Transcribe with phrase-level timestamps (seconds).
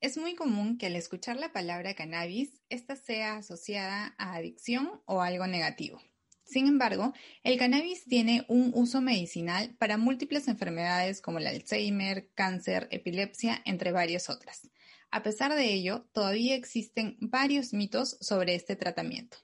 [0.00, 5.22] Es muy común que al escuchar la palabra cannabis, ésta sea asociada a adicción o
[5.22, 6.00] algo negativo.
[6.44, 7.12] Sin embargo,
[7.42, 13.90] el cannabis tiene un uso medicinal para múltiples enfermedades como el Alzheimer, cáncer, epilepsia, entre
[13.90, 14.70] varias otras.
[15.10, 19.38] A pesar de ello, todavía existen varios mitos sobre este tratamiento.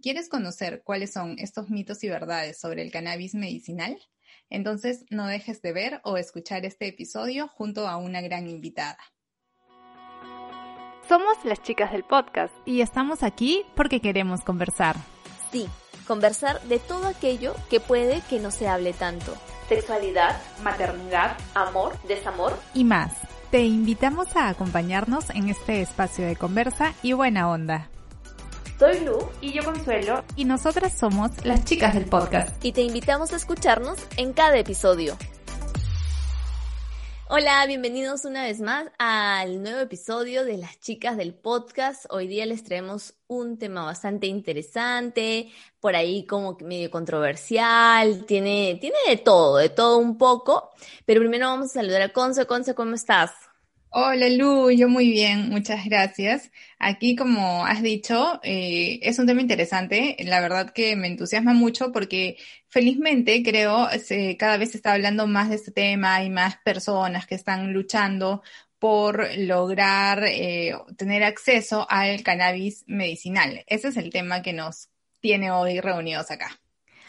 [0.00, 3.98] ¿Quieres conocer cuáles son estos mitos y verdades sobre el cannabis medicinal?
[4.50, 8.98] Entonces no dejes de ver o escuchar este episodio junto a una gran invitada.
[11.08, 14.96] Somos las chicas del podcast y estamos aquí porque queremos conversar.
[15.52, 15.68] Sí
[16.06, 19.34] conversar de todo aquello que puede que no se hable tanto.
[19.68, 23.12] Sexualidad, maternidad, amor, desamor y más.
[23.50, 27.88] Te invitamos a acompañarnos en este espacio de conversa y buena onda.
[28.78, 32.62] Soy Lu y yo Consuelo y nosotras somos las chicas del podcast.
[32.64, 35.16] Y te invitamos a escucharnos en cada episodio.
[37.28, 42.06] Hola, bienvenidos una vez más al nuevo episodio de Las Chicas del Podcast.
[42.10, 48.96] Hoy día les traemos un tema bastante interesante, por ahí como medio controversial, tiene, tiene
[49.08, 50.70] de todo, de todo un poco.
[51.04, 52.46] Pero primero vamos a saludar a Conce.
[52.46, 53.32] Conce, ¿cómo estás?
[53.98, 56.50] Hola Lu, yo muy bien, muchas gracias.
[56.78, 60.16] Aquí, como has dicho, eh, es un tema interesante.
[60.20, 62.36] La verdad que me entusiasma mucho porque
[62.68, 66.16] felizmente creo se, cada vez se está hablando más de este tema.
[66.16, 68.42] Hay más personas que están luchando
[68.78, 73.64] por lograr eh, tener acceso al cannabis medicinal.
[73.66, 76.60] Ese es el tema que nos tiene hoy reunidos acá.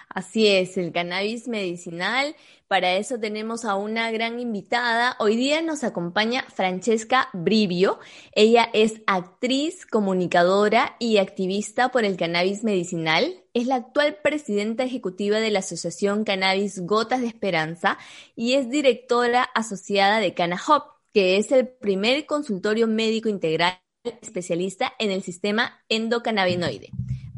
[0.09, 2.35] Así es, el cannabis medicinal.
[2.67, 5.15] Para eso tenemos a una gran invitada.
[5.19, 7.99] Hoy día nos acompaña Francesca Brivio.
[8.33, 13.43] Ella es actriz, comunicadora y activista por el cannabis medicinal.
[13.53, 17.97] Es la actual presidenta ejecutiva de la Asociación Cannabis Gotas de Esperanza
[18.35, 20.83] y es directora asociada de CanaHop,
[21.13, 23.79] que es el primer consultorio médico integral
[24.21, 26.89] especialista en el sistema endocannabinoide.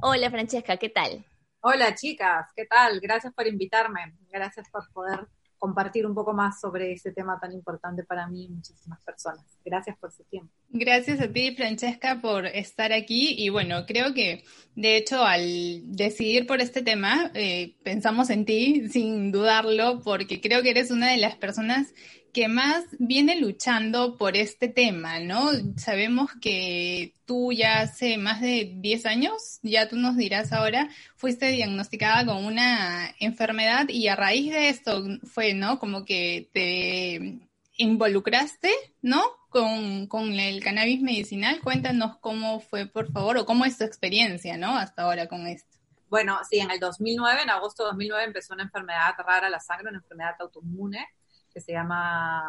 [0.02, 1.26] Hola Francesca, ¿qué tal?
[1.62, 3.02] Hola chicas, ¿qué tal?
[3.02, 4.16] Gracias por invitarme.
[4.32, 8.50] Gracias por poder compartir un poco más sobre ese tema tan importante para mí y
[8.50, 9.46] muchísimas personas.
[9.66, 10.54] Gracias por su tiempo.
[10.72, 13.34] Gracias a ti, Francesca, por estar aquí.
[13.38, 14.44] Y bueno, creo que
[14.76, 20.62] de hecho al decidir por este tema, eh, pensamos en ti sin dudarlo, porque creo
[20.62, 21.94] que eres una de las personas
[22.34, 25.50] que más viene luchando por este tema, ¿no?
[25.78, 31.48] Sabemos que tú ya hace más de 10 años, ya tú nos dirás ahora, fuiste
[31.48, 35.80] diagnosticada con una enfermedad y a raíz de esto fue, ¿no?
[35.80, 37.40] Como que te
[37.78, 38.70] involucraste,
[39.02, 39.39] ¿no?
[39.50, 41.60] Con, con el cannabis medicinal.
[41.62, 44.78] Cuéntanos cómo fue, por favor, o cómo es tu experiencia, ¿no?
[44.78, 45.78] Hasta ahora con esto.
[46.08, 49.90] Bueno, sí, en el 2009, en agosto de 2009, empezó una enfermedad rara la sangre,
[49.90, 51.08] una enfermedad autoinmune
[51.54, 52.44] que se llama,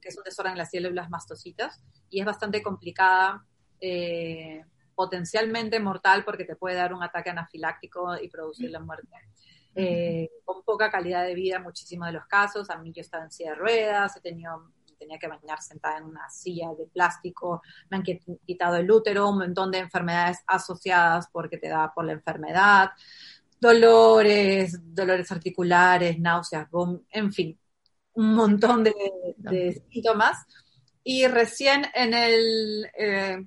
[0.00, 3.44] que es un desorden en las células mastocitas y es bastante complicada,
[3.80, 9.08] eh, potencialmente mortal porque te puede dar un ataque anafiláctico y producir la muerte.
[9.74, 12.70] Eh, con poca calidad de vida en muchísimos de los casos.
[12.70, 16.04] A mí yo estaba en silla de ruedas, he tenido, tenía que bañar sentada en
[16.04, 21.56] una silla de plástico, me han quitado el útero, un montón de enfermedades asociadas porque
[21.58, 22.90] te da por la enfermedad,
[23.58, 26.68] dolores, dolores articulares, náuseas,
[27.10, 27.58] en fin,
[28.14, 30.46] un montón de, síntomas.
[31.02, 33.46] Y recién en el, eh,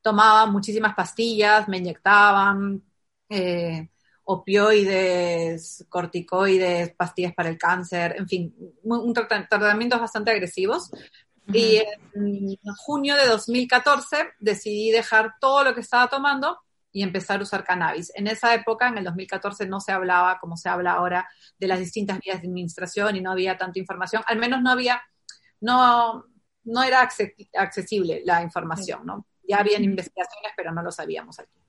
[0.00, 2.82] tomaba muchísimas pastillas, me inyectaban
[3.28, 3.88] eh,
[4.24, 10.90] opioides, corticoides, pastillas para el cáncer, en fin, un, tratamientos bastante agresivos.
[11.52, 11.76] Y
[12.14, 16.58] en junio de 2014 decidí dejar todo lo que estaba tomando
[16.90, 18.12] y empezar a usar cannabis.
[18.14, 21.80] En esa época, en el 2014, no se hablaba como se habla ahora de las
[21.80, 25.02] distintas vías de administración y no había tanta información, al menos no había,
[25.60, 26.24] no,
[26.62, 29.26] no era accesible la información, ¿no?
[29.46, 31.60] Ya habían investigaciones, pero no lo sabíamos aquí.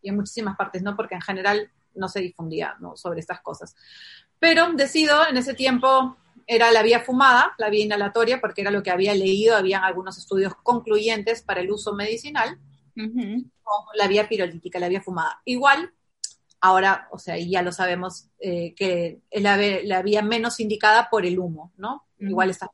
[0.00, 2.96] Y en muchísimas partes no, porque en general no se difundía ¿no?
[2.96, 3.74] sobre estas cosas.
[4.38, 6.16] Pero decido, en ese tiempo
[6.46, 10.16] era la vía fumada, la vía inhalatoria, porque era lo que había leído, habían algunos
[10.16, 12.58] estudios concluyentes para el uso medicinal
[13.94, 15.40] la vía pirolítica, la vía fumada.
[15.44, 15.92] Igual,
[16.60, 21.38] ahora, o sea, ya lo sabemos, eh, que es la, vía menos indicada por el
[21.38, 22.06] humo, ¿no?
[22.18, 22.70] Igual está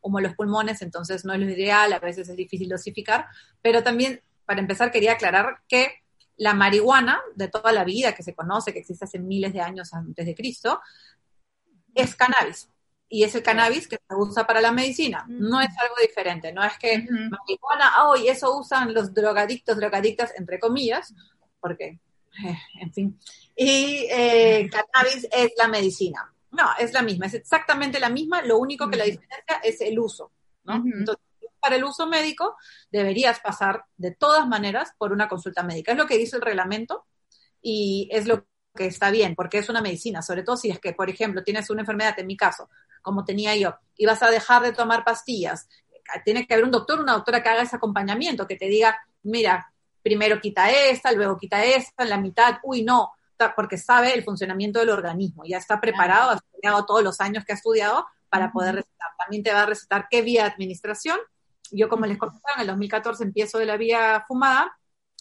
[0.00, 3.26] humo en los pulmones, entonces no es lo ideal, a veces es difícil dosificar,
[3.62, 6.02] pero también, para empezar, quería aclarar que
[6.36, 9.92] la marihuana de toda la vida que se conoce, que existe hace miles de años
[9.94, 10.80] antes de Cristo,
[11.94, 12.68] es cannabis
[13.08, 15.24] y es el cannabis que se usa para la medicina.
[15.28, 20.32] No es algo diferente, no es que marihuana, oh, y eso usan los drogadictos, drogadictas,
[20.36, 21.14] entre comillas,
[21.60, 22.00] porque,
[22.44, 23.20] eh, en fin.
[23.54, 26.28] Y eh, cannabis es la medicina.
[26.50, 29.98] No, es la misma, es exactamente la misma, lo único que la diferencia es el
[29.98, 30.32] uso,
[30.64, 30.76] ¿no?
[30.76, 31.24] Entonces,
[31.64, 32.56] para el uso médico,
[32.90, 35.92] deberías pasar de todas maneras por una consulta médica.
[35.92, 37.06] Es lo que dice el reglamento
[37.62, 38.46] y es lo
[38.76, 41.70] que está bien, porque es una medicina, sobre todo si es que, por ejemplo, tienes
[41.70, 42.68] una enfermedad, en mi caso,
[43.00, 45.68] como tenía yo, y vas a dejar de tomar pastillas,
[46.22, 49.72] tiene que haber un doctor, una doctora que haga ese acompañamiento, que te diga, mira,
[50.02, 53.12] primero quita esta, luego quita esta, en la mitad, uy, no,
[53.56, 57.52] porque sabe el funcionamiento del organismo, ya está preparado, ha estudiado todos los años que
[57.52, 59.10] ha estudiado para poder recetar.
[59.16, 61.18] También te va a recetar qué vía de administración.
[61.70, 64.76] Yo, como les comentaba, en el 2014 empiezo de la vía fumada,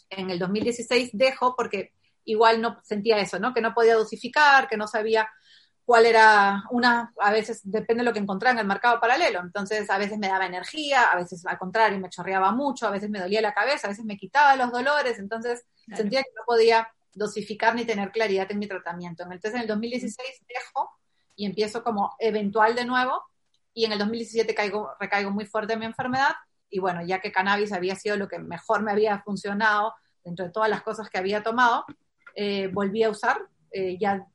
[0.09, 1.93] en el 2016 dejo porque
[2.25, 3.53] igual no sentía eso, ¿no?
[3.53, 5.27] Que no podía dosificar, que no sabía
[5.85, 9.41] cuál era una, a veces depende de lo que encontraba en el mercado paralelo.
[9.41, 13.09] Entonces, a veces me daba energía, a veces al contrario me chorreaba mucho, a veces
[13.09, 15.19] me dolía la cabeza, a veces me quitaba los dolores.
[15.19, 19.23] Entonces, sentía que no podía dosificar ni tener claridad en mi tratamiento.
[19.23, 20.89] Entonces, en el 2016 dejo
[21.35, 23.21] y empiezo como eventual de nuevo.
[23.73, 26.33] Y en el 2017 caigo, recaigo muy fuerte en mi enfermedad.
[26.69, 29.93] Y bueno, ya que cannabis había sido lo que mejor me había funcionado
[30.23, 31.85] dentro de todas las cosas que había tomado,
[32.35, 34.25] eh, volví a usar eh, ya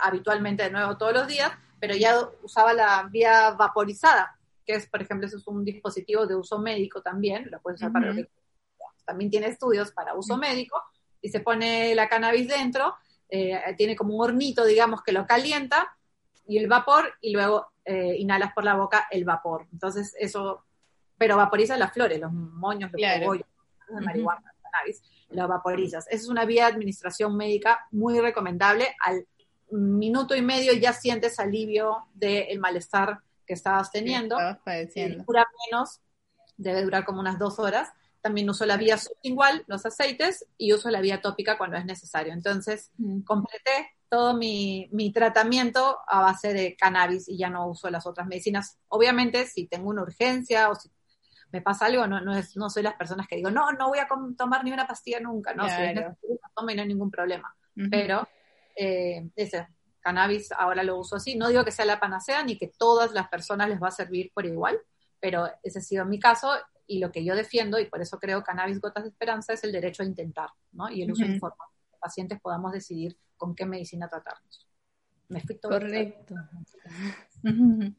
[0.00, 5.02] habitualmente de nuevo todos los días, pero ya usaba la vía vaporizada, que es, por
[5.02, 8.30] ejemplo, eso es un dispositivo de uso médico también, lo puedes usar para lo que
[9.04, 10.80] también tiene estudios para uso médico,
[11.20, 12.96] y se pone la cannabis dentro,
[13.28, 15.96] eh, tiene como un hornito, digamos, que lo calienta,
[16.46, 19.66] y el vapor, y luego inhalas por la boca el vapor.
[19.72, 20.64] Entonces, eso,
[21.18, 23.32] pero vaporiza las flores, los moños, los claro.
[23.32, 23.44] de
[24.00, 26.06] marihuana, cannabis lo vaporizas.
[26.08, 28.94] Esa es una vía de administración médica muy recomendable.
[29.00, 29.26] Al
[29.70, 34.36] minuto y medio ya sientes alivio del malestar que estabas teniendo.
[34.64, 35.24] padeciendo.
[35.24, 36.00] Dura menos,
[36.56, 37.90] debe durar como unas dos horas.
[38.20, 42.32] También uso la vía sublingual, los aceites, y uso la vía tópica cuando es necesario.
[42.32, 42.92] Entonces,
[43.24, 48.26] completé todo mi, mi, tratamiento a base de cannabis y ya no uso las otras
[48.26, 48.78] medicinas.
[48.88, 50.90] Obviamente, si tengo una urgencia o si
[51.50, 54.00] me pasa algo, no, no, es, no soy las personas que digo, no, no voy
[54.00, 56.14] a tomar ni una pastilla nunca, no, claro.
[56.20, 56.28] si
[56.76, 57.56] no hay ningún problema.
[57.90, 58.28] Pero
[58.76, 59.66] eh, ese
[60.00, 61.34] cannabis ahora lo uso así.
[61.34, 64.30] No digo que sea la panacea ni que todas las personas les va a servir
[64.34, 64.78] por igual,
[65.20, 66.52] pero ese ha sido mi caso
[66.86, 69.72] y lo que yo defiendo, y por eso creo Cannabis Gotas de Esperanza, es el
[69.72, 70.90] derecho a intentar, ¿no?
[70.90, 71.70] Y el uso informado.
[71.90, 74.68] Los pacientes podamos decidir con qué medicina tratarnos.
[75.28, 76.34] Me todo Correcto.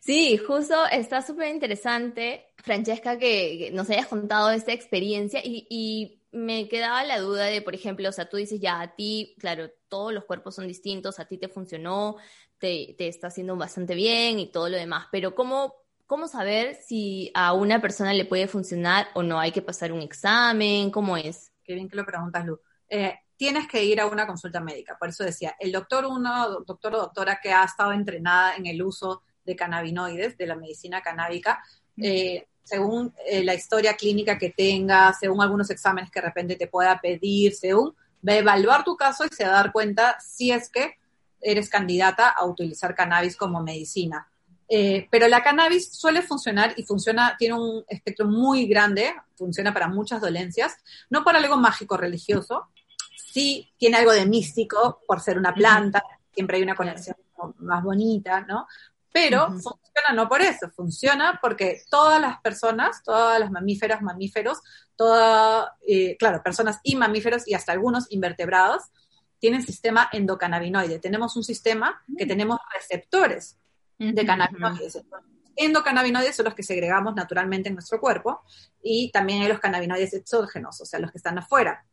[0.00, 7.02] Sí, justo está súper interesante, Francesca, que, nos hayas contado esta experiencia y, me quedaba
[7.04, 10.26] la duda de, por ejemplo, o sea, tú dices ya a ti, claro, todos los
[10.26, 12.16] cuerpos son distintos, a ti te funcionó,
[12.58, 15.72] te, te está haciendo bastante bien y todo lo demás, pero ¿cómo,
[16.06, 19.40] ¿cómo saber si a una persona le puede funcionar o no?
[19.40, 20.90] ¿Hay que pasar un examen?
[20.90, 21.52] ¿Cómo es?
[21.64, 22.60] Qué bien que lo preguntas, Lu.
[22.90, 24.96] Eh, tienes que ir a una consulta médica.
[24.98, 28.82] Por eso decía, el doctor uno, doctor o doctora que ha estado entrenada en el
[28.82, 31.62] uso de cannabinoides, de la medicina canábica,
[31.98, 36.66] eh, según eh, la historia clínica que tenga, según algunos exámenes que de repente te
[36.66, 37.94] pueda pedir, según,
[38.26, 40.96] va a evaluar tu caso y se va a dar cuenta si es que
[41.40, 44.26] eres candidata a utilizar cannabis como medicina.
[44.68, 49.86] Eh, pero la cannabis suele funcionar y funciona, tiene un espectro muy grande, funciona para
[49.86, 50.76] muchas dolencias,
[51.08, 52.66] no para algo mágico religioso,
[53.36, 56.02] sí tiene algo de místico por ser una planta,
[56.32, 57.16] siempre hay una conexión
[57.58, 58.66] más bonita, ¿no?
[59.12, 64.60] Pero funciona no por eso, funciona porque todas las personas, todas las mamíferas, mamíferos,
[64.96, 68.84] todas, eh, claro, personas y mamíferos y hasta algunos invertebrados,
[69.38, 70.98] tienen sistema endocannabinoide.
[70.98, 73.58] Tenemos un sistema que tenemos receptores
[73.98, 75.02] de cannabinoides.
[75.56, 78.40] Endocannabinoides son los que segregamos naturalmente en nuestro cuerpo
[78.82, 81.84] y también hay los cannabinoides exógenos, o sea, los que están afuera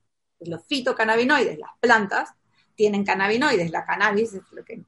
[0.45, 2.33] los fitocannabinoides, las plantas,
[2.75, 4.83] tienen cannabinoides, la cannabis es lo que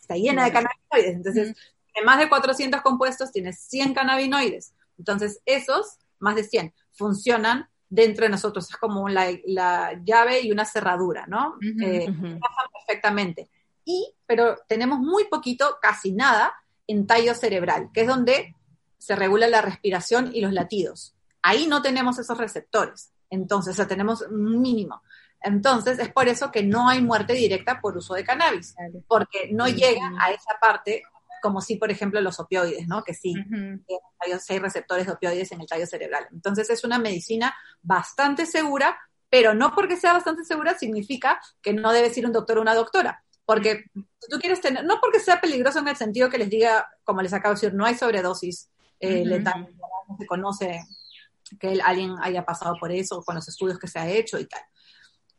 [0.00, 1.56] está llena de cannabinoides, entonces
[1.92, 8.24] tiene más de 400 compuestos, tiene 100 cannabinoides, entonces esos, más de 100, funcionan dentro
[8.24, 9.30] de nosotros, es como la,
[10.04, 11.56] llave y una cerradura, ¿no?
[11.82, 12.06] Eh,
[12.86, 13.48] perfectamente.
[13.84, 16.52] Y, pero tenemos muy poquito, casi nada,
[16.86, 18.54] en tallo cerebral, que es donde
[18.98, 21.14] se regula la respiración y los latidos.
[21.42, 23.12] Ahí no tenemos esos receptores.
[23.30, 25.02] Entonces, o sea, tenemos un mínimo.
[25.40, 28.74] Entonces, es por eso que no hay muerte directa por uso de cannabis,
[29.06, 31.02] porque no llega a esa parte
[31.40, 33.04] como si, por ejemplo, los opioides, ¿no?
[33.04, 33.34] Que sí,
[34.18, 36.26] hay receptores de opioides en el tallo cerebral.
[36.32, 38.98] Entonces, es una medicina bastante segura,
[39.30, 42.74] pero no porque sea bastante segura significa que no debes ir un doctor o una
[42.74, 43.22] doctora.
[43.44, 46.86] Porque si tú quieres tener, no porque sea peligroso en el sentido que les diga,
[47.04, 48.68] como les acabo de decir, no hay sobredosis
[49.00, 49.68] eh, letal,
[50.08, 50.82] no se conoce
[51.58, 54.62] que alguien haya pasado por eso con los estudios que se ha hecho y tal.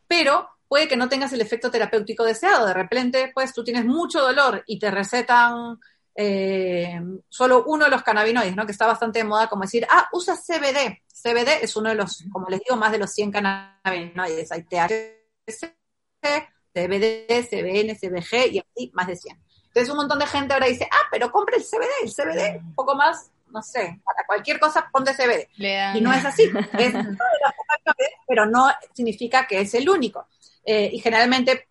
[0.07, 2.67] Pero puede que no tengas el efecto terapéutico deseado.
[2.67, 5.79] De repente, pues tú tienes mucho dolor y te recetan
[6.15, 8.65] eh, solo uno de los cannabinoides, ¿no?
[8.65, 11.01] Que está bastante de moda, como decir, ah, usa CBD.
[11.13, 14.51] CBD es uno de los, como les digo, más de los 100 cannabinoides.
[14.51, 15.75] Hay THC,
[16.73, 19.39] CBD, CBN, CBG y así más de 100.
[19.67, 22.75] Entonces un montón de gente ahora dice, ah, pero compre el CBD, el CBD, un
[22.75, 25.47] poco más, no sé, para cualquier cosa ponte CBD.
[25.95, 26.43] Y no es así,
[26.77, 26.93] es
[28.27, 30.27] pero no significa que es el único.
[30.63, 31.67] Eh, y generalmente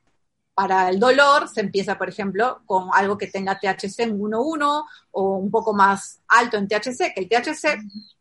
[0.54, 5.36] para el dolor se empieza, por ejemplo, con algo que tenga THC en 1.1 o
[5.36, 7.78] un poco más alto en THC, que el THC,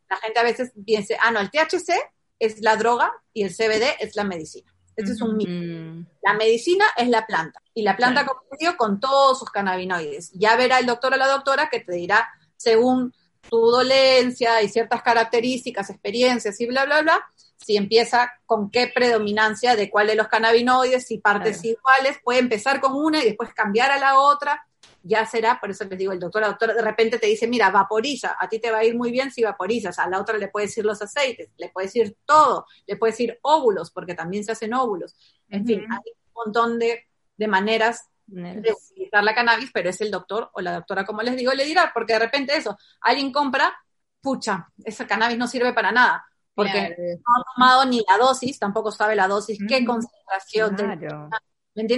[0.07, 1.93] la gente a veces piensa, ah, no, el THC
[2.37, 4.71] es la droga y el CBD es la medicina.
[4.95, 6.05] Este es un mito.
[6.23, 7.61] La medicina es la planta.
[7.73, 10.31] Y la planta, como digo, con todos sus cannabinoides.
[10.33, 13.13] Ya verá el doctor o la doctora que te dirá, según
[13.49, 17.25] tu dolencia y ciertas características, experiencias y bla, bla, bla,
[17.57, 22.79] si empieza con qué predominancia de cuál de los cannabinoides, si partes iguales, puede empezar
[22.79, 24.65] con una y después cambiar a la otra,
[25.03, 27.69] ya será, por eso les digo, el doctor, la doctora de repente te dice, mira,
[27.69, 30.49] vaporiza, a ti te va a ir muy bien si vaporizas, a la otra le
[30.49, 34.51] puedes decir los aceites, le puedes decir todo, le puedes decir óvulos, porque también se
[34.51, 35.15] hacen óvulos.
[35.49, 37.05] En fin, hay un montón de,
[37.47, 41.53] maneras de utilizar la cannabis, pero es el doctor o la doctora, como les digo,
[41.53, 43.73] le dirá, porque de repente eso, alguien compra,
[44.21, 46.25] pucha, esa cannabis no sirve para nada
[46.57, 50.75] porque no ha tomado ni la dosis, tampoco sabe la dosis, qué concentración.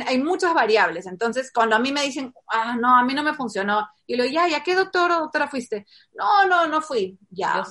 [0.05, 1.07] Hay muchas variables.
[1.07, 4.25] Entonces, cuando a mí me dicen, ah, no, a mí no me funcionó, y lo
[4.25, 5.87] ya, ¿ya qué doctor o doctora fuiste?
[6.13, 7.17] No, no, no fui.
[7.29, 7.63] Ya.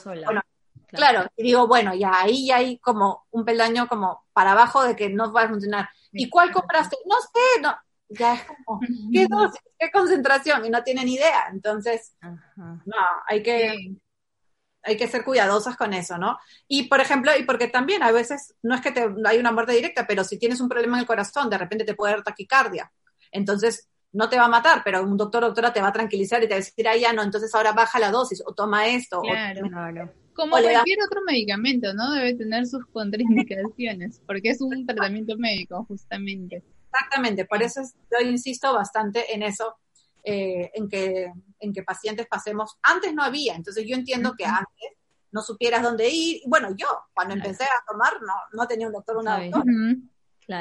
[0.87, 1.27] claro.
[1.37, 5.11] y digo, bueno, ya ahí ya hay como un peldaño como para abajo de que
[5.11, 5.91] no va a funcionar.
[6.13, 6.97] ¿Y cuál compraste?
[7.05, 7.77] No sé, no.
[8.09, 8.81] Ya es como,
[9.13, 9.61] ¿qué dosis?
[9.79, 10.65] ¿Qué concentración?
[10.65, 11.49] Y no tienen idea.
[11.53, 12.97] Entonces, no,
[13.27, 13.99] hay que
[14.83, 16.39] hay que ser cuidadosas con eso, ¿no?
[16.67, 19.73] Y por ejemplo, y porque también a veces no es que te, hay una muerte
[19.73, 22.91] directa, pero si tienes un problema en el corazón, de repente te puede dar taquicardia.
[23.31, 26.43] Entonces, no te va a matar, pero un doctor o doctora te va a tranquilizar
[26.43, 28.87] y te va a decir, ah, ya no, entonces ahora baja la dosis o toma
[28.89, 29.21] esto.
[29.21, 30.13] Claro, claro.
[30.33, 32.13] Como cualquier otro medicamento, ¿no?
[32.13, 36.63] Debe tener sus contraindicaciones, porque es un tratamiento médico, justamente.
[36.91, 39.77] Exactamente, por eso yo insisto bastante en eso,
[40.25, 42.79] eh, en, que, en que pacientes pasemos.
[42.83, 44.93] Antes no había, entonces yo entiendo que antes
[45.31, 46.43] no supieras dónde ir.
[46.47, 49.65] Bueno, yo cuando empecé a tomar no, no tenía un doctor, una doctora.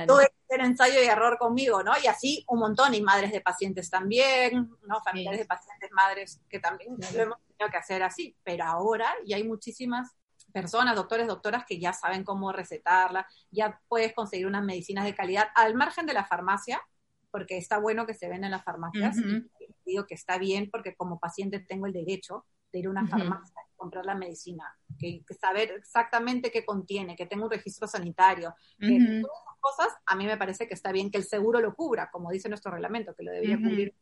[0.06, 1.94] Tuve que hacer ensayo y error conmigo, ¿no?
[2.04, 5.02] Y así un montón, y madres de pacientes también, ¿no?
[5.02, 8.36] Familiares de pacientes, madres que también lo hemos tenido que hacer así.
[8.44, 10.12] Pero ahora ya hay muchísimas
[10.58, 15.50] personas, doctores, doctoras que ya saben cómo recetarla, ya puedes conseguir unas medicinas de calidad
[15.54, 16.82] al margen de la farmacia,
[17.30, 19.18] porque está bueno que se ven en las farmacias.
[19.18, 19.46] y
[19.86, 23.62] digo que está bien porque como paciente tengo el derecho de ir a una farmacia
[23.72, 24.64] y comprar la medicina,
[24.98, 30.16] que, saber exactamente qué contiene, que tenga un registro sanitario, que todas esas cosas, a
[30.16, 33.14] mí me parece que está bien que el seguro lo cubra, como dice nuestro reglamento,
[33.14, 33.94] que lo debería cubrir.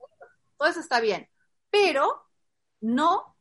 [0.58, 1.28] Todo eso está bien,
[1.70, 2.24] pero
[2.80, 3.35] no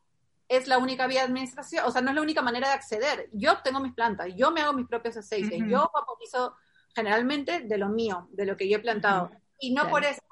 [0.57, 3.29] es la única vía de administración, o sea, no es la única manera de acceder.
[3.33, 6.57] Yo tengo mis plantas, yo me hago mis propios aceites, yo vaporizo
[6.95, 9.31] generalmente de lo mío, de lo que yo he plantado.
[9.59, 10.23] Y no por eso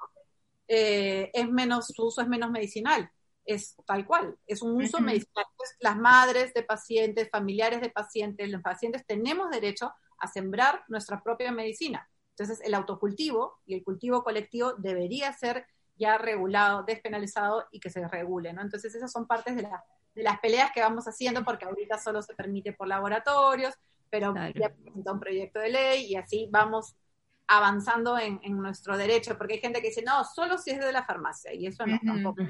[0.68, 3.10] eh, es menos, su uso es menos medicinal,
[3.44, 5.44] es tal cual, es un uso medicinal.
[5.80, 11.50] las madres de pacientes, familiares de pacientes, los pacientes tenemos derecho a sembrar nuestra propia
[11.50, 12.08] medicina.
[12.30, 18.06] Entonces, el autocultivo y el cultivo colectivo debería ser ya regulado, despenalizado y que se
[18.08, 18.62] regule, ¿no?
[18.62, 19.68] Entonces, esas son partes de,
[20.14, 23.74] de las peleas que vamos haciendo porque ahorita solo se permite por laboratorios,
[24.10, 26.94] pero ya presenta un proyecto de ley y así vamos
[27.48, 31.04] avanzando en, nuestro derecho, porque hay gente que dice, no, solo si es de la
[31.04, 32.42] farmacia, y eso no, tampoco.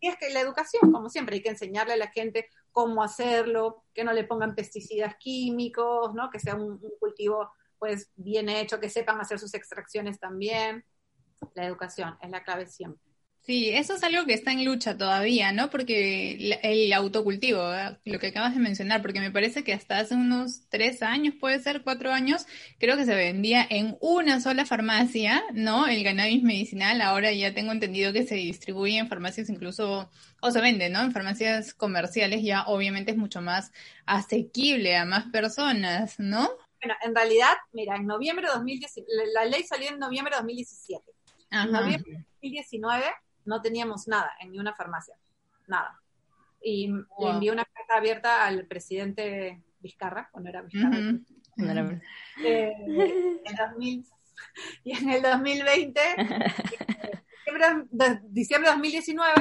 [0.00, 3.84] Y es que la educación, como siempre, hay que enseñarle a la gente cómo hacerlo,
[3.94, 6.28] que no le pongan pesticidas químicos, ¿no?
[6.30, 10.84] Que sea un, un cultivo, pues, bien hecho, que sepan hacer sus extracciones también.
[11.54, 13.11] La educación es la clave siempre.
[13.44, 15.68] Sí, eso es algo que está en lucha todavía, ¿no?
[15.68, 17.60] Porque el autocultivo,
[18.04, 21.58] lo que acabas de mencionar, porque me parece que hasta hace unos tres años, puede
[21.58, 22.46] ser cuatro años,
[22.78, 25.88] creo que se vendía en una sola farmacia, ¿no?
[25.88, 30.08] El cannabis medicinal, ahora ya tengo entendido que se distribuye en farmacias incluso,
[30.40, 31.00] o se vende, ¿no?
[31.00, 33.72] En farmacias comerciales ya obviamente es mucho más
[34.06, 36.48] asequible a más personas, ¿no?
[36.80, 41.02] Bueno, en realidad, mira, en noviembre de 2017, la ley salió en noviembre de 2017.
[41.50, 43.04] En noviembre de 2019
[43.44, 45.16] no teníamos nada en ni una farmacia,
[45.66, 46.00] nada.
[46.62, 51.18] Y le envié una carta abierta al presidente Vizcarra, cuando era Vizcarra.
[52.44, 52.72] Eh,
[54.84, 56.00] y en el 2020,
[57.90, 59.34] de, diciembre de 2019,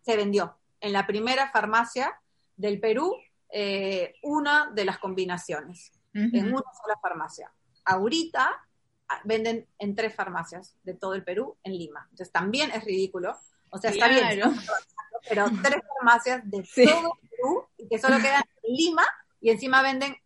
[0.00, 2.20] se vendió en la primera farmacia
[2.56, 3.16] del Perú
[3.50, 7.50] eh, una de las combinaciones, en una sola farmacia.
[7.84, 8.66] Ahorita
[9.24, 12.06] venden en tres farmacias de todo el Perú en Lima.
[12.10, 13.36] Entonces también es ridículo
[13.70, 14.42] O sea, está bien,
[15.28, 19.04] pero tres farmacias de todo Perú y que solo quedan en Lima
[19.40, 20.16] y encima venden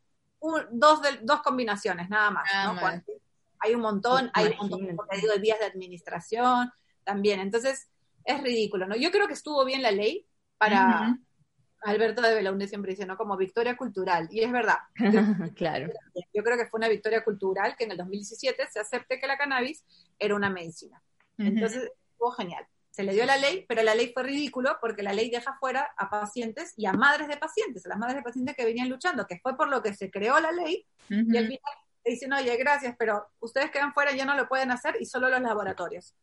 [0.71, 2.45] dos, de, dos combinaciones, nada más.
[3.59, 6.71] Hay un montón, hay un montón de vías de administración
[7.05, 7.41] también.
[7.41, 7.89] Entonces,
[8.25, 8.97] es ridículo, ¿no?
[8.97, 10.27] Yo creo que estuvo bien la ley
[10.59, 11.19] para,
[11.87, 13.17] Alberto de Belaunde siempre dice, ¿no?
[13.17, 14.27] Como victoria cultural.
[14.31, 14.79] Y es verdad.
[15.57, 15.93] claro.
[16.35, 19.39] Yo creo que fue una victoria cultural que en el 2017 se acepte que la
[19.39, 19.85] cannabis
[20.19, 21.01] era una medicina.
[21.39, 22.67] Entonces, estuvo genial.
[22.91, 25.93] Se le dio la ley, pero la ley fue ridículo porque la ley deja fuera
[25.99, 29.27] a pacientes y a madres de pacientes, a las madres de pacientes que venían luchando,
[29.27, 30.87] que fue por lo que se creó la ley.
[31.11, 31.61] Y al final
[32.05, 35.43] dicen, oye, gracias, pero ustedes quedan fuera, ya no lo pueden hacer y solo los
[35.43, 36.15] laboratorios.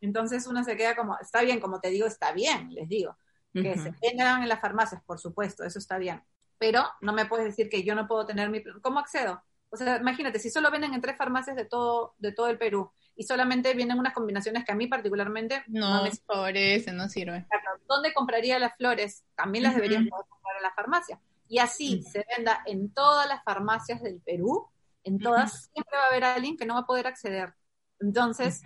[0.00, 3.16] Entonces uno se queda como, está bien, como te digo, está bien, les digo
[3.52, 6.22] que se vendan en las farmacias, por supuesto, eso está bien.
[6.58, 8.62] Pero no me puedes decir que yo no puedo tener mi...
[8.82, 9.42] ¿Cómo accedo?
[9.70, 12.90] O sea, imagínate, si solo venden en tres farmacias de todo, de todo el Perú
[13.16, 17.46] y solamente vienen unas combinaciones que a mí particularmente no, me favorece, no sirve.
[17.86, 19.24] ¿Dónde compraría las flores?
[19.34, 21.20] También las deberían poder comprar en la farmacia.
[21.48, 24.68] Y así se venda en todas las farmacias del Perú,
[25.02, 27.54] en todas, siempre va a haber alguien que no va a poder acceder.
[28.00, 28.62] Entonces,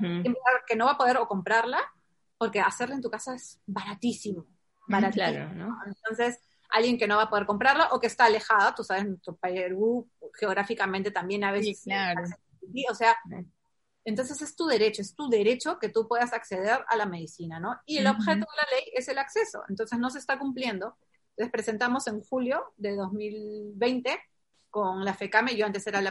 [0.67, 1.81] que no va a poder o comprarla,
[2.37, 4.47] porque hacerla en tu casa es baratísimo.
[4.87, 5.79] Claro, ¿no?
[5.87, 9.37] Entonces, alguien que no va a poder comprarla o que está alejada, tú sabes, tu
[9.37, 10.09] Perú
[10.39, 11.83] geográficamente también a veces.
[11.85, 12.23] claro.
[12.91, 13.17] O sea,
[14.05, 17.81] entonces es tu derecho, es tu derecho que tú puedas acceder a la medicina, ¿no?
[17.87, 20.97] Y el objeto de la ley es el acceso, entonces no se está cumpliendo.
[21.37, 24.21] Les presentamos en julio de 2020
[24.71, 26.11] con la FECAME, yo antes era la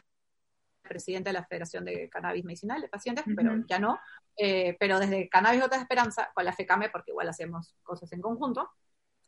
[0.92, 3.98] presidenta de la Federación de Cannabis Medicinal de Pacientes, pero ya no.
[4.36, 8.70] Eh, pero desde Cannabis Otra Esperanza, con la FECAME, porque igual hacemos cosas en conjunto,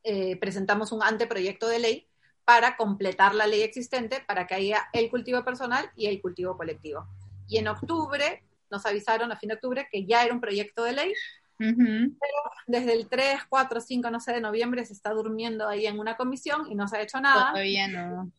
[0.03, 2.07] eh, presentamos un anteproyecto de ley
[2.43, 7.07] para completar la ley existente para que haya el cultivo personal y el cultivo colectivo.
[7.47, 10.91] Y en octubre nos avisaron, a fin de octubre, que ya era un proyecto de
[10.93, 11.13] ley,
[11.57, 15.99] pero desde el 3, 4, 5, no sé, de noviembre se está durmiendo ahí en
[15.99, 17.51] una comisión y no se ha hecho nada.
[17.51, 18.31] Todavía no.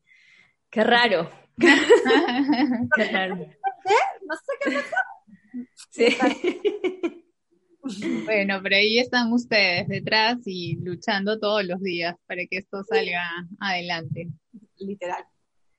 [0.68, 1.30] Qué raro.
[1.56, 1.66] No
[4.36, 4.96] sé qué pasó.
[5.90, 6.16] Sí.
[8.24, 13.46] Bueno, pero ahí están ustedes detrás y luchando todos los días para que esto salga
[13.60, 14.30] adelante.
[14.78, 15.24] Literal.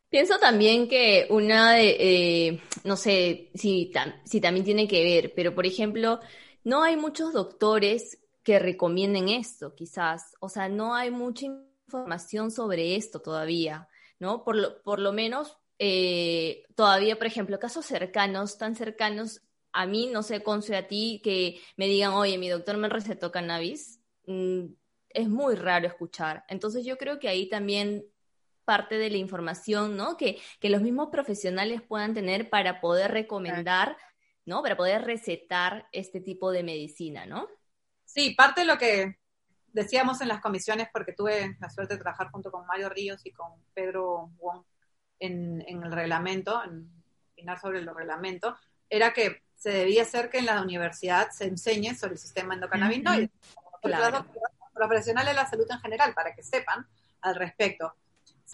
[0.10, 3.92] Pienso también que una de, eh, no sé si,
[4.24, 6.20] si también tiene que ver, pero por ejemplo,
[6.64, 10.36] no hay muchos doctores que recomienden esto, quizás.
[10.40, 11.48] O sea, no hay mucha
[11.88, 14.44] información sobre esto todavía, ¿no?
[14.44, 19.42] Por lo, por lo menos, eh, todavía, por ejemplo, casos cercanos, tan cercanos
[19.74, 23.32] a mí, no sé, Conce, a ti, que me digan, oye, mi doctor me recetó
[23.32, 24.68] cannabis, mm,
[25.10, 26.46] es muy raro escuchar.
[26.48, 28.06] Entonces yo creo que ahí también
[28.64, 30.18] parte de la información, ¿no?
[30.18, 33.98] Que, que los mismos profesionales puedan tener para poder recomendar,
[34.46, 34.62] ¿no?
[34.64, 37.48] Para poder recetar este tipo de medicina, ¿no?
[38.06, 39.20] Sí, parte de lo que
[39.68, 43.32] decíamos en las comisiones, porque tuve la suerte de trabajar junto con Mario Ríos y
[43.32, 44.64] con Pedro Wong
[45.20, 46.90] en, en el reglamento, en
[47.32, 48.56] opinar sobre el reglamento,
[48.90, 53.32] era que se debía hacer que en la universidad se enseñe sobre el sistema endocannabinoide,
[53.84, 54.26] los
[54.74, 56.86] profesionales de la salud en general, para que sepan
[57.22, 57.94] al respecto.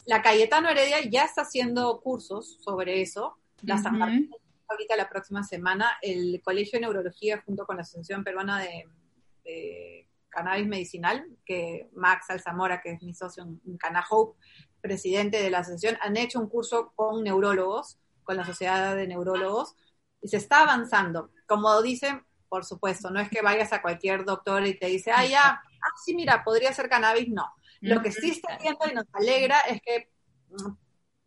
[0.06, 3.38] La Cayetano Heredia ya está haciendo cursos sobre eso.
[3.64, 4.32] La San Martín,
[4.68, 10.66] ahorita la próxima semana, el Colegio de Neurología junto con la Asociación Peruana de, Cannabis
[10.66, 14.40] Medicinal, que Max Alzamora, que es mi socio en Cana Hope,
[14.82, 19.76] presidente de la asociación, han hecho un curso con neurólogos, con la Sociedad de Neurólogos,
[20.22, 21.32] y se está avanzando.
[21.48, 25.26] Como dicen, por supuesto, no es que vayas a cualquier doctor y te dice, ah,
[25.26, 27.52] ya, ah, sí, mira, podría ser cannabis, no.
[27.80, 30.12] Lo que sí está viendo y nos alegra es que
[30.50, 30.74] mm,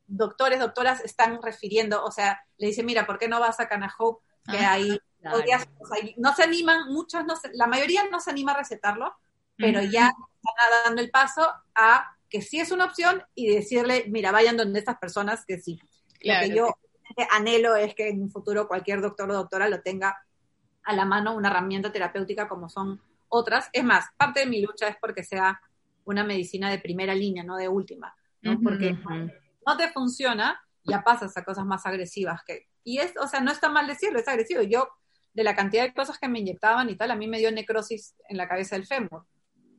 [0.07, 4.25] doctores, doctoras están refiriendo, o sea, le dicen, mira, ¿por qué no vas a Canahope?
[4.51, 5.01] Que ah, ahí
[6.17, 9.17] no se animan, muchos, no la mayoría no se anima a recetarlo,
[9.57, 14.33] pero ya están dando el paso a que sí es una opción y decirle, mira,
[14.33, 15.79] vayan donde estas personas que sí.
[16.21, 16.75] lo que yo
[17.31, 20.19] anhelo es que en un futuro cualquier doctor o doctora lo tenga
[20.83, 23.71] a la mano una herramienta terapéutica como son otras.
[23.73, 25.61] Es más, parte de mi lucha es porque sea
[26.07, 28.61] una medicina de primera línea, no de última, ¿no?
[28.61, 28.99] Porque
[29.65, 32.67] no te funciona, ya pasas a cosas más agresivas que...
[32.83, 34.63] Y es, o sea, no está mal decirlo, es agresivo.
[34.63, 34.89] Yo,
[35.35, 38.17] de la cantidad de cosas que me inyectaban y tal, a mí me dio necrosis
[38.29, 39.25] en la cabeza del fémur.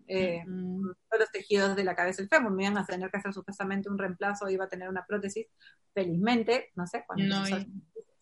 [0.08, 3.34] Eh, todos los tejidos de la cabeza del fémur, me iban a tener que hacer
[3.34, 5.48] supuestamente un reemplazo, iba a tener una prótesis,
[5.94, 7.68] felizmente, no sé, cuando se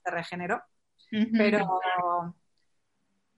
[0.05, 0.61] regeneró,
[1.33, 1.81] pero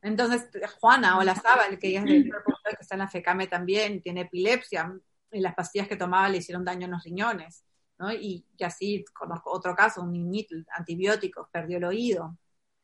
[0.01, 2.31] entonces Juana o la Sábal, que ella es que
[2.79, 4.93] está en la FECAME también, tiene epilepsia,
[5.31, 7.65] y las pastillas que tomaba le hicieron daño en los riñones,
[7.97, 8.13] ¿no?
[8.13, 12.37] Y, así conozco otro caso, un niñito, antibióticos, perdió el oído,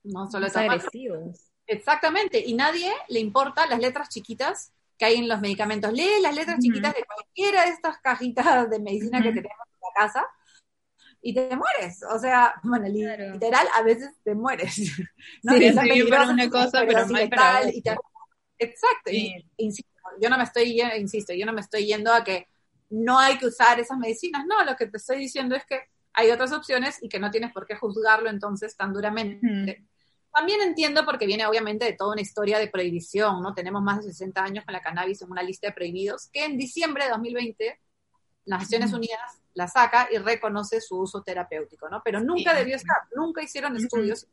[0.04, 1.52] no solo agresivos.
[1.68, 5.92] Exactamente, y nadie le importa las letras chiquitas que hay en los medicamentos.
[5.92, 10.00] Lee las letras chiquitas de cualquiera de estas cajitas de medicina que tenemos en la
[10.00, 10.28] casa
[11.24, 12.04] y te mueres.
[12.04, 14.78] O sea, bueno, literal, a veces te mueres.
[15.42, 15.54] ¿no?
[15.54, 17.62] Sí, sí, para una cosa, pero, mal para
[18.60, 22.48] Exacto, y, insisto, yo no me estoy, insisto, yo no me estoy yendo a que
[22.92, 25.80] no hay que usar esas medicinas, no, lo que te estoy diciendo es que
[26.14, 29.84] hay otras opciones y que no tienes por qué juzgarlo entonces tan duramente.
[30.34, 33.54] También entiendo porque viene obviamente de toda una historia de prohibición, ¿no?
[33.54, 36.58] Tenemos más de 60 años con la cannabis en una lista de prohibidos que en
[36.58, 37.80] diciembre de 2020
[38.46, 42.02] las Naciones Unidas la saca y reconoce su uso terapéutico, ¿no?
[42.04, 44.28] Pero nunca debió estar, nunca hicieron estudios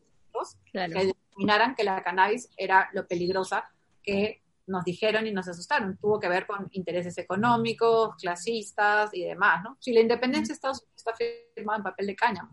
[0.73, 3.71] que determinaran que la cannabis era lo peligrosa
[4.03, 5.97] que nos dijeron y nos asustaron.
[5.97, 9.77] Tuvo que ver con intereses económicos, clasistas y demás, ¿no?
[9.81, 11.15] Si la independencia de Estados Unidos está
[11.55, 12.51] firmada en papel de cáñamo.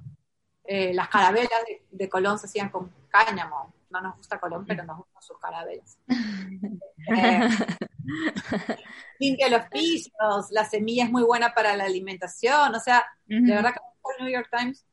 [0.67, 1.49] Eh, las carabelas
[1.91, 3.73] de, Colón se hacían con cáñamo.
[3.89, 5.97] No nos gusta Colón, pero nos gustan sus carabelas.
[7.17, 7.49] eh,
[9.19, 12.73] limpia los pisos, la semilla es muy buena para la alimentación.
[12.75, 13.80] O sea, de verdad que
[14.19, 14.86] el New York Times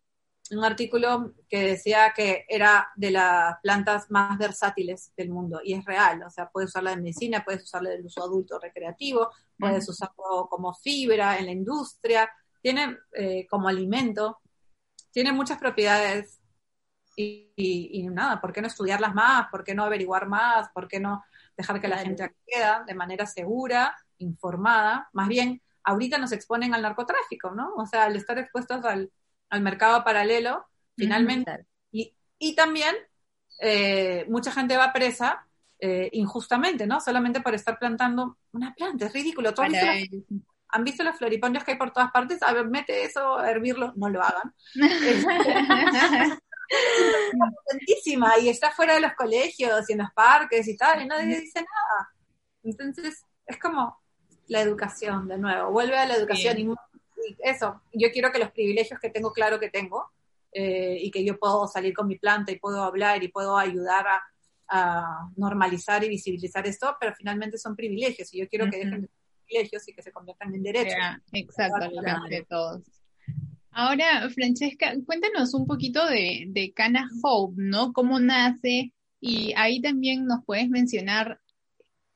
[0.50, 5.84] un artículo que decía que era de las plantas más versátiles del mundo y es
[5.84, 10.48] real, o sea, puedes usarla en medicina, puedes usarla de uso adulto recreativo, puedes usarlo
[10.50, 12.30] como fibra en la industria,
[12.60, 14.40] tiene eh, como alimento,
[15.12, 16.40] tiene muchas propiedades
[17.14, 19.48] y, nada, ¿por qué no estudiarlas más?
[19.50, 20.70] ¿Por qué no averiguar más?
[20.70, 21.22] ¿Por qué no
[21.56, 25.08] dejar que la gente acceda de manera segura, informada?
[25.12, 27.74] Más bien, ahorita nos exponen al narcotráfico, ¿no?
[27.76, 29.12] O sea, al estar expuestos al
[29.52, 31.66] al mercado paralelo, finalmente.
[31.90, 32.96] y, y, también
[33.60, 35.46] eh, mucha gente va presa
[35.78, 37.00] eh, injustamente, ¿no?
[37.00, 39.52] Solamente por estar plantando una planta, es ridículo.
[39.52, 39.60] ¿Tú
[40.72, 42.42] ¿Han visto los floripondios que hay por todas partes?
[42.42, 44.54] A ver, mete eso a hervirlo, no lo hagan.
[46.72, 51.06] es potentísima y está fuera de los colegios y en los parques y tal, y
[51.06, 52.10] nadie dice nada.
[52.62, 54.00] Entonces, es como
[54.48, 56.68] la educación, de nuevo, vuelve a la educación y
[57.38, 60.10] eso, yo quiero que los privilegios que tengo claro que tengo
[60.52, 64.06] eh, y que yo puedo salir con mi planta y puedo hablar y puedo ayudar
[64.06, 64.22] a,
[65.36, 68.32] normalizar y visibilizar esto, pero finalmente son privilegios.
[68.32, 69.08] Y yo quiero que dejen de
[69.52, 70.94] privilegios y que se conviertan en derechos.
[71.32, 71.90] exacto,
[72.28, 72.82] de todos.
[73.70, 77.92] Ahora, Francesca, cuéntanos un poquito de, de Cana Hope, ¿no?
[77.92, 78.92] ¿Cómo nace?
[79.20, 81.40] Y ahí también nos puedes mencionar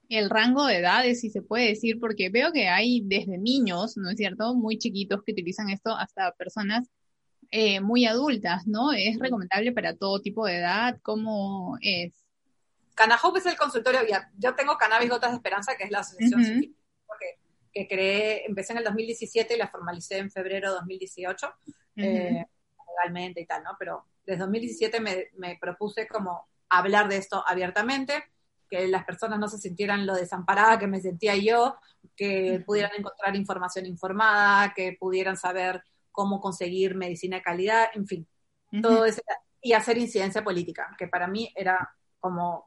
[0.09, 4.11] el rango de edades, si se puede decir, porque veo que hay desde niños, ¿no
[4.11, 6.89] es cierto?, muy chiquitos que utilizan esto hasta personas
[7.51, 8.93] eh, muy adultas, ¿no?
[8.93, 10.99] ¿Es recomendable para todo tipo de edad?
[11.03, 12.13] ¿Cómo es?
[12.95, 16.77] Canahope es el consultorio, ya, yo tengo Cannabis Gotas de Esperanza, que es la asociación
[17.77, 21.47] que creé, empecé en el 2017 y la formalicé en febrero de 2018,
[21.97, 22.47] eh,
[22.89, 23.77] legalmente y tal, ¿no?
[23.79, 28.25] Pero desde 2017 me, me propuse como hablar de esto abiertamente,
[28.71, 31.77] que las personas no se sintieran lo desamparada que me sentía yo,
[32.17, 38.27] que pudieran encontrar información informada, que pudieran saber cómo conseguir medicina de calidad, en fin,
[38.81, 39.21] todo eso,
[39.61, 42.65] y hacer incidencia política, que para mí era como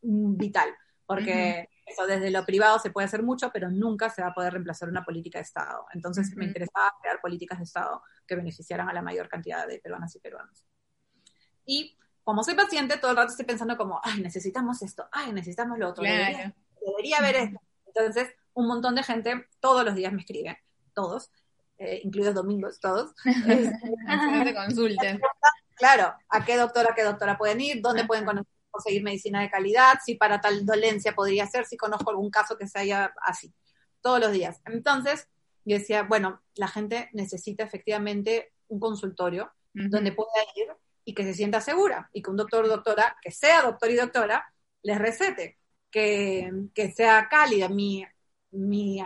[0.00, 0.70] vital,
[1.04, 4.52] porque eso desde lo privado se puede hacer mucho, pero nunca se va a poder
[4.52, 5.86] reemplazar una política de Estado.
[5.92, 10.14] Entonces me interesaba crear políticas de Estado que beneficiaran a la mayor cantidad de peruanas
[10.16, 10.64] y peruanos.
[11.64, 15.78] Y como soy paciente, todo el rato estoy pensando como, ay, necesitamos esto, ay, necesitamos
[15.78, 17.60] lo otro, debería, debería, haber esto.
[17.86, 20.58] Entonces, un montón de gente todos los días me escribe,
[20.94, 21.30] todos,
[21.78, 23.14] eh, incluidos domingos, todos.
[23.24, 25.18] de consulta.
[25.74, 27.80] Claro, ¿a qué doctora, qué doctora pueden ir?
[27.82, 28.24] ¿Dónde pueden
[28.72, 29.98] conseguir medicina de calidad?
[30.04, 33.54] Si para tal dolencia podría ser, si conozco algún caso que se haya así,
[34.00, 34.60] todos los días.
[34.64, 35.28] Entonces,
[35.64, 40.68] yo decía, bueno, la gente necesita efectivamente un consultorio donde pueda ir
[41.04, 43.96] y que se sienta segura y que un doctor o doctora, que sea doctor y
[43.96, 45.58] doctora, les recete,
[45.90, 47.68] que, que sea cálida.
[47.68, 48.04] Mi,
[48.50, 49.00] mi,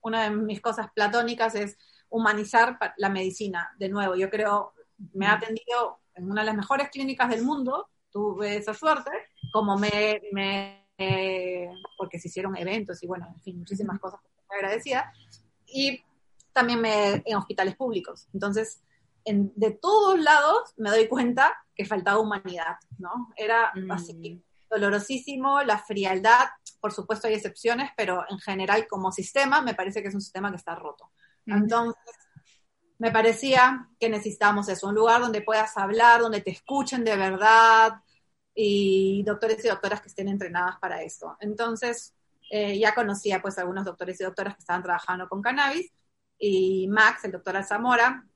[0.00, 1.76] una de mis cosas platónicas es
[2.08, 3.70] humanizar la medicina.
[3.78, 4.72] De nuevo, yo creo,
[5.12, 9.10] me ha atendido en una de las mejores clínicas del mundo, tuve esa suerte,
[9.52, 10.80] como me, me
[11.96, 15.12] porque se hicieron eventos y bueno, en fin, muchísimas cosas, agradecida.
[15.66, 16.04] Y
[16.52, 18.28] también me, en hospitales públicos.
[18.34, 18.82] Entonces,
[19.24, 23.32] de todos lados me doy cuenta que faltaba humanidad, ¿no?
[23.36, 23.90] Era mm.
[23.92, 26.46] así dolorosísimo, la frialdad,
[26.80, 30.50] por supuesto hay excepciones, pero en general como sistema me parece que es un sistema
[30.50, 31.10] que está roto.
[31.46, 32.14] Entonces,
[33.00, 37.94] me parecía que necesitábamos eso, un lugar donde puedas hablar, donde te escuchen de verdad
[38.54, 41.34] y doctores y doctoras que estén entrenadas para eso.
[41.40, 42.14] Entonces,
[42.50, 45.90] eh, ya conocía pues algunos doctores y doctoras que estaban trabajando con cannabis
[46.38, 48.26] y Max, el doctor Alzamora,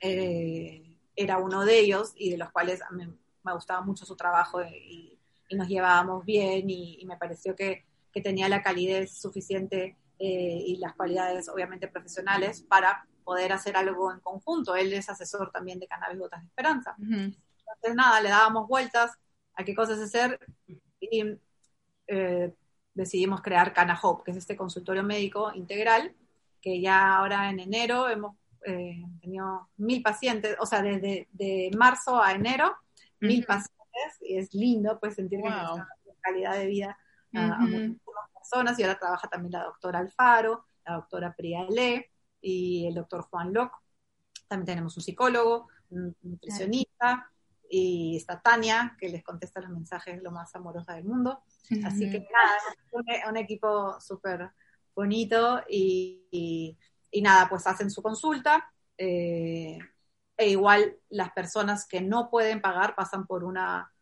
[0.00, 3.08] eh, era uno de ellos y de los cuales me,
[3.54, 8.48] gustaba mucho su trabajo y, y nos llevábamos bien y, me pareció que, que, tenía
[8.48, 14.76] la calidez suficiente eh, y las cualidades obviamente profesionales para poder hacer algo en conjunto.
[14.76, 16.94] Él es asesor también de Cannabis Gotas de Esperanza.
[17.00, 19.18] Entonces, nada, le dábamos vueltas
[19.54, 20.38] a qué cosas hacer
[21.00, 21.36] y
[22.06, 22.54] eh,
[22.94, 26.14] decidimos crear Cana Hope, que es este consultorio médico integral,
[26.62, 32.22] que ya ahora en enero hemos eh, tenido mil pacientes, o sea, desde de marzo
[32.22, 32.76] a enero,
[33.18, 35.80] mil pacientes, y es lindo pues sentir que nos
[36.20, 36.96] calidad de vida
[37.34, 37.98] a, muchas
[38.34, 42.12] personas, y ahora trabaja también la doctora Alfaro, la doctora Priale
[42.46, 43.76] y el doctor Juan Locke.
[44.46, 47.28] También tenemos un psicólogo, un nutricionista,
[47.68, 51.42] y está Tania, que les contesta los mensajes lo más amorosa del mundo.
[51.84, 54.52] Así que nada, un, equipo súper
[54.94, 56.78] bonito y,
[57.20, 58.72] nada, pues hacen su consulta.
[58.96, 59.78] Eh,
[60.36, 63.92] e igual las personas que no pueden pagar pasan por una,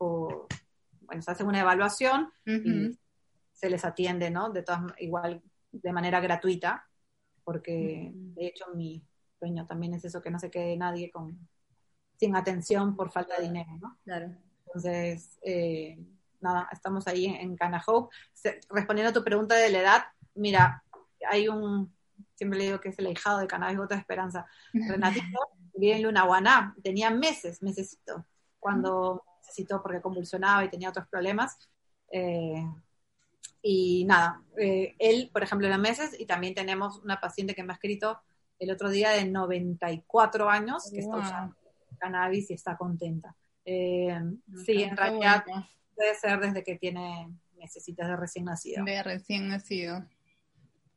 [0.00, 2.98] bueno, se hacen una evaluación y
[3.52, 4.50] se les atiende, ¿no?
[4.50, 6.88] De todas, igual de manera gratuita,
[7.44, 9.02] porque de hecho mi
[9.38, 11.48] sueño también es eso, que no se quede nadie con,
[12.16, 13.98] sin atención por falta de dinero, ¿no?
[14.04, 14.32] Claro.
[14.66, 15.98] Entonces, eh,
[16.40, 18.14] nada, estamos ahí en, Cana Hope.
[18.70, 20.02] respondiendo a tu pregunta de la edad,
[20.34, 20.82] mira,
[21.28, 21.92] hay un,
[22.34, 25.24] siempre le digo que es el hijado de Cannabis Gota de Esperanza, Renatito,
[25.74, 28.26] vive en Lunaguaná, tenía meses, necesito,
[28.58, 31.58] cuando necesitó porque convulsionaba y tenía otros problemas.
[32.10, 32.64] Eh,
[33.62, 37.72] y nada, eh, él, por ejemplo, era meses y también tenemos una paciente que me
[37.72, 38.20] ha escrito
[38.58, 41.56] el otro día de 94 años que está usando
[41.98, 43.34] cannabis y está contenta.
[43.64, 44.18] Eh,
[44.66, 45.44] sí, en realidad
[45.94, 48.84] puede ser desde que tiene necesitas de recién nacido.
[48.84, 50.04] De recién nacido.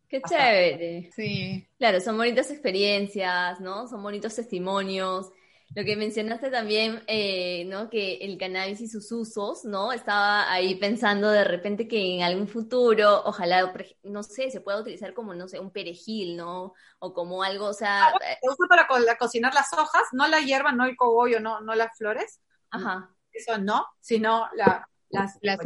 [0.08, 1.12] Qué chévere.
[1.16, 1.68] Sí.
[1.78, 3.88] Claro, son bonitas experiencias, ¿no?
[3.88, 5.32] Son bonitos testimonios.
[5.74, 7.90] Lo que mencionaste también, eh, ¿no?
[7.90, 9.92] Que el cannabis y sus usos, ¿no?
[9.92, 13.74] Estaba ahí pensando de repente que en algún futuro, ojalá,
[14.04, 16.74] no sé, se pueda utilizar como, no sé, un perejil, ¿no?
[17.00, 18.08] O como algo, o sea...
[18.08, 21.74] Ah, se usa para cocinar las hojas, no la hierba, no el cogollo, no, no
[21.76, 22.40] las flores.
[22.70, 23.12] Ajá.
[23.32, 25.60] Eso no, sino la, las, las,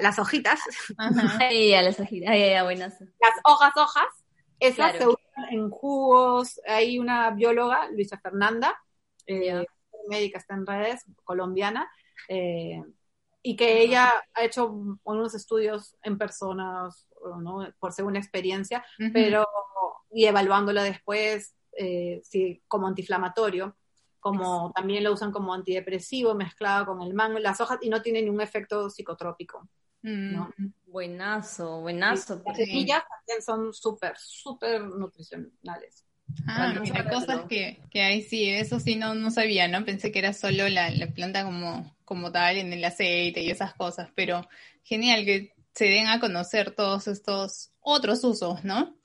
[0.00, 0.60] las hojitas.
[0.96, 1.38] Ajá.
[1.40, 3.00] Ay, las hojitas, ay, buenas.
[3.00, 4.06] Las hojas, hojas,
[4.60, 6.60] esas se usan en jugos.
[6.66, 8.76] Hay una bióloga, Luisa Fernanda,
[9.26, 9.64] eh,
[10.08, 11.90] médica, está en redes, colombiana,
[12.28, 12.82] eh,
[13.42, 17.08] y que ella ha hecho unos estudios en personas,
[17.40, 17.66] ¿no?
[17.78, 19.46] por según experiencia, pero
[20.10, 22.22] y evaluándolo después eh,
[22.66, 23.76] como antiinflamatorio,
[24.18, 28.22] como también lo usan como antidepresivo mezclado con el mango, las hojas, y no tiene
[28.22, 29.68] ningún efecto psicotrópico.
[30.02, 30.52] ¿no?
[30.96, 32.42] Buenazo, buenazo.
[32.46, 36.06] Las semillas también son súper, súper nutricionales.
[36.48, 39.84] Ah, mira, cosas que, que hay, sí, eso sí no, no sabía, ¿no?
[39.84, 43.74] Pensé que era solo la, la, planta como, como tal, en el aceite y esas
[43.74, 44.48] cosas, pero
[44.84, 48.96] genial que se den a conocer todos estos otros usos, ¿no?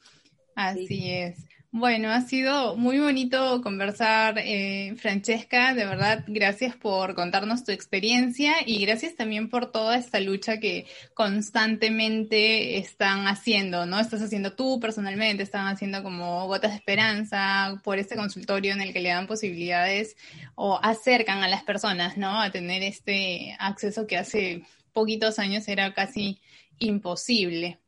[0.56, 1.46] Así es.
[1.74, 5.74] Bueno, ha sido muy bonito conversar, eh, Francesca.
[5.74, 10.86] De verdad, gracias por contarnos tu experiencia y gracias también por toda esta lucha que
[11.14, 14.02] constantemente están haciendo, ¿no?
[14.02, 18.92] Estás haciendo tú personalmente, están haciendo como gotas de esperanza por este consultorio en el
[18.92, 20.18] que le dan posibilidades
[20.56, 22.42] o acercan a las personas, ¿no?
[22.42, 26.42] A tener este acceso que hace poquitos años era casi
[26.80, 27.81] imposible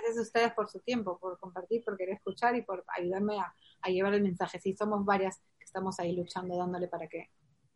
[0.00, 3.54] gracias a ustedes por su tiempo, por compartir, por querer escuchar y por ayudarme a,
[3.88, 4.60] llevar el mensaje.
[4.60, 7.30] Sí, somos varias que estamos ahí luchando, dándole para que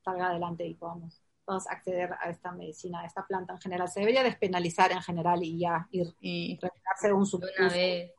[0.05, 3.89] salga adelante y podamos todos acceder a esta medicina, a esta planta en general.
[3.89, 7.27] Se debería despenalizar en general y ya ir y de un
[7.59, 8.13] una vez.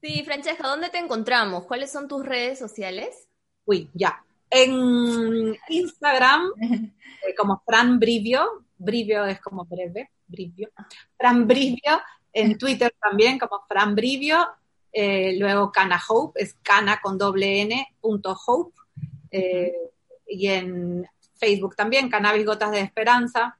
[0.00, 1.64] Sí, Francesca, ¿dónde te encontramos?
[1.66, 3.28] ¿Cuáles son tus redes sociales?
[3.64, 4.24] Uy, ya.
[4.50, 10.70] En Instagram, eh, como Fran Brivio, Brivio es como breve, Brivio.
[11.16, 12.00] Fran Brivio,
[12.32, 14.46] en Twitter también como Fran Brivio,
[14.92, 18.78] eh, luego Cana Hope, es cana con doble n, punto hope,
[19.30, 19.72] eh,
[20.26, 23.58] y en Facebook también, Cannabis Gotas de Esperanza,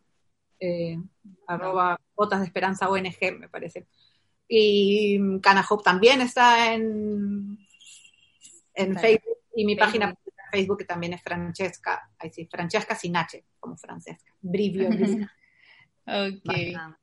[0.61, 0.99] eh,
[1.47, 3.87] arroba Gotas de Esperanza ONG, me parece.
[4.49, 7.59] Y Cana Hope también está en,
[8.75, 10.17] en Facebook, y mi página de
[10.51, 14.89] Facebook también es Francesca, ahí sí, Francesca sin H, como Francesca, Brivio.
[16.07, 16.97] ok.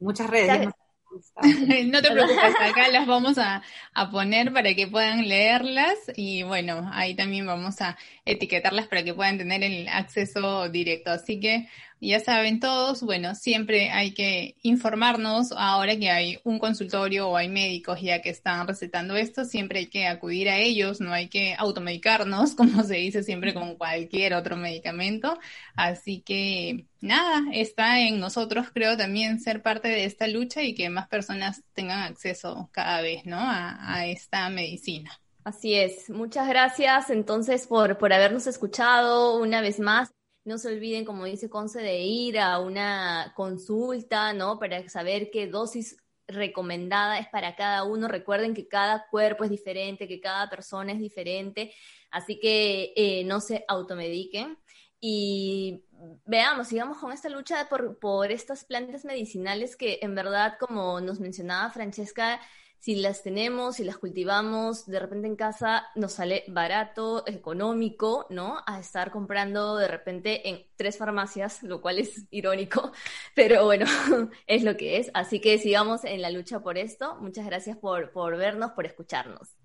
[0.00, 0.68] Muchas redes.
[1.86, 3.62] No te preocupes, acá las vamos a,
[4.10, 9.38] poner para que puedan leerlas y bueno, ahí también vamos a etiquetarlas para que puedan
[9.38, 11.10] tener el acceso directo.
[11.10, 11.68] Así que
[12.08, 17.48] ya saben todos, bueno, siempre hay que informarnos ahora que hay un consultorio o hay
[17.48, 21.54] médicos ya que están recetando esto, siempre hay que acudir a ellos, no hay que
[21.58, 25.38] automedicarnos, como se dice siempre con cualquier otro medicamento.
[25.76, 30.88] Así que nada, está en nosotros, creo, también ser parte de esta lucha y que
[30.88, 33.38] más personas tengan acceso cada vez, ¿no?
[33.38, 35.10] A, esta medicina.
[35.44, 36.08] Así es.
[36.08, 40.10] Muchas gracias entonces por, por habernos escuchado una vez más.
[40.44, 44.58] No se olviden, como dice Conce, de ir a una consulta, ¿no?
[44.58, 48.08] Para saber qué dosis recomendada es para cada uno.
[48.08, 51.74] Recuerden que cada cuerpo es diferente, que cada persona es diferente,
[52.10, 54.58] así que eh, no se automediquen.
[55.02, 55.84] Y
[56.26, 61.20] veamos, sigamos con esta lucha por, por estas plantas medicinales que en verdad, como nos
[61.20, 62.40] mencionaba Francesca,
[62.80, 68.62] si las tenemos, si las cultivamos de repente en casa, nos sale barato, económico, ¿no?
[68.66, 72.92] A estar comprando de repente en tres farmacias, lo cual es irónico,
[73.34, 73.86] pero bueno,
[74.46, 75.10] es lo que es.
[75.14, 77.16] Así que sigamos en la lucha por esto.
[77.20, 79.59] Muchas gracias por, por vernos, por escucharnos.